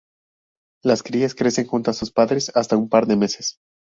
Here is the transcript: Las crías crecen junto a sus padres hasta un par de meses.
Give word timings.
Las 0.83 1.03
crías 1.03 1.35
crecen 1.35 1.67
junto 1.67 1.91
a 1.91 1.93
sus 1.93 2.11
padres 2.11 2.51
hasta 2.55 2.75
un 2.75 2.89
par 2.89 3.05
de 3.05 3.17
meses. 3.17 3.59